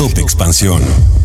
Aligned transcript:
Top 0.00 0.16
Expansión. 0.16 0.82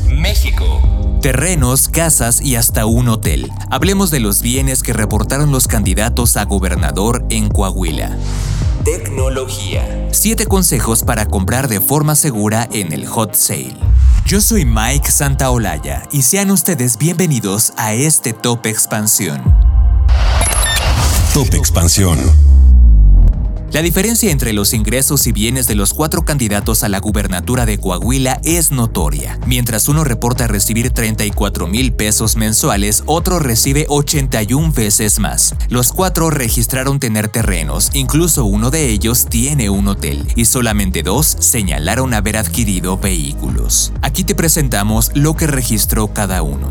México. 0.09 0.81
Terrenos, 1.22 1.88
casas 1.88 2.41
y 2.41 2.58
hasta 2.58 2.86
un 2.86 3.08
hotel. 3.08 3.49
Hablemos 3.72 4.12
de 4.12 4.20
los 4.20 4.41
bienes 4.41 4.84
que 4.84 4.91
reportaron 4.91 5.49
los 5.49 5.70
candidatos 5.70 6.36
a 6.36 6.44
gobernador 6.44 7.23
en 7.30 7.48
Coahuila. 7.48 8.18
Tecnología. 8.84 10.09
Siete 10.12 10.46
consejos 10.46 11.04
para 11.04 11.26
comprar 11.26 11.70
de 11.70 11.80
forma 11.80 12.16
segura 12.16 12.68
en 12.70 12.91
el 12.91 13.05
hot 13.08 13.34
sale. 13.34 13.77
Yo 14.26 14.41
soy 14.41 14.66
Mike 14.66 15.10
Santaolalla 15.10 16.04
y 16.12 16.23
sean 16.23 16.52
ustedes 16.52 16.98
bienvenidos 16.98 17.71
a 17.77 17.94
este 17.94 18.34
Top 18.34 18.66
Expansión. 18.66 19.41
Top 21.34 21.54
Expansión. 21.54 22.20
La 23.72 23.82
diferencia 23.82 24.32
entre 24.32 24.54
los 24.54 24.74
ingresos 24.74 25.28
y 25.28 25.32
bienes 25.32 25.68
de 25.68 25.76
los 25.76 25.94
cuatro 25.94 26.24
candidatos 26.24 26.84
a 26.84 26.90
la 26.90 27.00
gubernatura 27.00 27.66
de 27.66 27.78
Coahuila 27.78 28.40
es 28.44 28.72
notoria. 28.72 29.38
Mientras 29.48 29.90
uno 29.90 30.04
reporta 30.04 30.48
recibir 30.48 30.91
34 30.91 31.68
mil 31.68 31.91
pesos 31.91 32.38
mensuales, 32.38 33.04
otro 33.05 33.40
recibe 33.40 33.85
81 33.90 34.72
veces 34.72 35.20
más. 35.20 35.55
Los 35.68 35.91
cuatro 35.91 36.30
registraron 36.30 36.99
tener 36.99 37.27
terrenos, 37.27 37.90
incluso 37.94 38.46
uno 38.46 38.72
de 38.72 38.90
ellos 38.90 39.26
tiene 39.30 39.70
un 39.70 39.88
hotel, 39.88 40.26
y 40.35 40.46
solamente 40.46 41.04
dos 41.04 41.26
señalaron 41.40 42.13
haber 42.13 42.38
adquirido 42.38 42.98
vehículos. 42.98 43.91
Aquí 44.02 44.24
te 44.24 44.35
presentamos 44.35 45.12
lo 45.16 45.35
que 45.35 45.48
registró 45.48 46.07
cada 46.13 46.44
uno. 46.44 46.70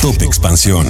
Top 0.00 0.22
Expansión. 0.22 0.86